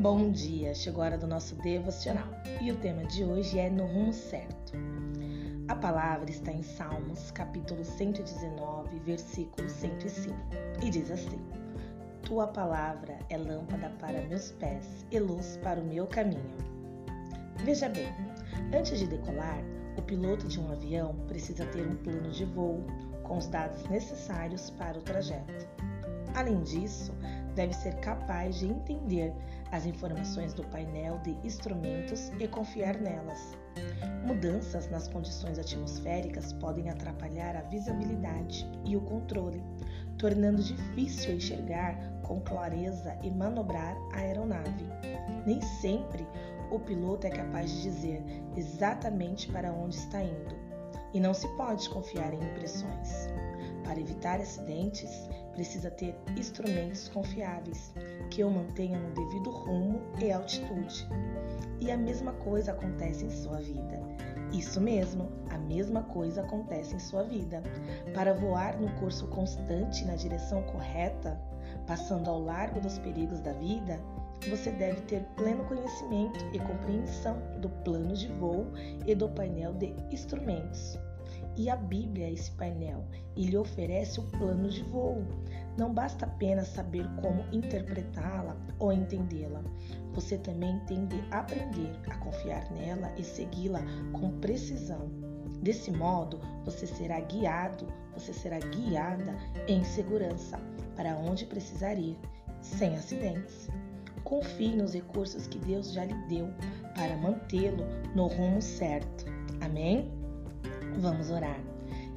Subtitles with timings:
[0.00, 2.26] Bom dia, chegou a hora do nosso devocional
[2.62, 4.72] e o tema de hoje é No Rumo Certo.
[5.68, 10.34] A palavra está em Salmos, capítulo 119, versículo 105
[10.82, 11.38] e diz assim:
[12.22, 16.56] Tua palavra é lâmpada para meus pés e luz para o meu caminho.
[17.62, 18.08] Veja bem,
[18.74, 19.62] antes de decolar,
[19.98, 22.82] o piloto de um avião precisa ter um plano de voo
[23.22, 25.68] com os dados necessários para o trajeto.
[26.34, 27.12] Além disso,
[27.60, 29.34] deve ser capaz de entender
[29.70, 33.54] as informações do painel de instrumentos e confiar nelas.
[34.24, 39.62] Mudanças nas condições atmosféricas podem atrapalhar a visibilidade e o controle,
[40.16, 44.86] tornando difícil enxergar com clareza e manobrar a aeronave.
[45.44, 46.26] Nem sempre
[46.70, 48.24] o piloto é capaz de dizer
[48.56, 50.56] exatamente para onde está indo,
[51.12, 53.28] e não se pode confiar em impressões.
[53.84, 55.28] Para evitar acidentes,
[55.60, 57.92] precisa ter instrumentos confiáveis
[58.30, 61.06] que o mantenham no devido rumo e altitude.
[61.82, 64.00] E a mesma coisa acontece em sua vida.
[64.54, 67.62] Isso mesmo, a mesma coisa acontece em sua vida.
[68.14, 71.38] Para voar no curso constante na direção correta,
[71.86, 74.00] passando ao largo dos perigos da vida,
[74.48, 78.66] você deve ter pleno conhecimento e compreensão do plano de voo
[79.06, 80.98] e do painel de instrumentos.
[81.60, 83.04] E a Bíblia é esse painel
[83.36, 85.22] e lhe oferece o plano de voo.
[85.76, 89.62] Não basta apenas saber como interpretá-la ou entendê-la.
[90.14, 95.10] Você também tem de aprender a confiar nela e segui-la com precisão.
[95.60, 99.36] Desse modo, você será guiado, você será guiada
[99.68, 100.58] em segurança
[100.96, 102.16] para onde precisar ir,
[102.62, 103.68] sem acidentes.
[104.24, 106.48] Confie nos recursos que Deus já lhe deu
[106.94, 109.26] para mantê-lo no rumo certo.
[109.60, 110.19] Amém?
[111.00, 111.58] Vamos orar.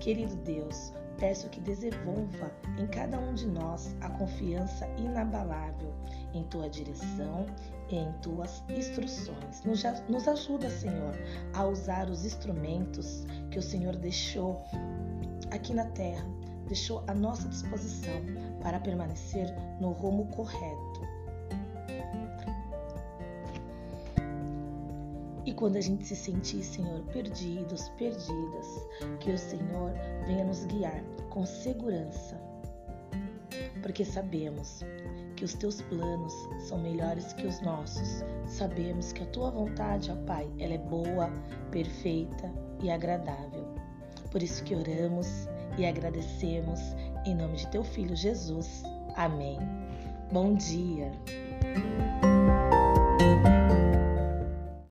[0.00, 5.94] Querido Deus, peço que desenvolva em cada um de nós a confiança inabalável
[6.34, 7.46] em tua direção
[7.88, 9.62] e em tuas instruções.
[9.64, 11.14] Nos, nos ajuda, Senhor,
[11.54, 14.60] a usar os instrumentos que o Senhor deixou
[15.52, 16.26] aqui na terra,
[16.66, 18.20] deixou à nossa disposição
[18.60, 19.46] para permanecer
[19.80, 21.11] no rumo correto
[25.52, 28.88] E quando a gente se sentir, Senhor, perdidos, perdidas,
[29.20, 29.92] que o Senhor
[30.26, 32.40] venha nos guiar com segurança,
[33.82, 34.80] porque sabemos
[35.36, 38.24] que os teus planos são melhores que os nossos.
[38.46, 41.30] Sabemos que a tua vontade, ó Pai, ela é boa,
[41.70, 42.50] perfeita
[42.82, 43.74] e agradável.
[44.30, 46.80] Por isso que oramos e agradecemos
[47.26, 48.84] em nome de teu filho Jesus.
[49.16, 49.58] Amém.
[50.32, 51.12] Bom dia.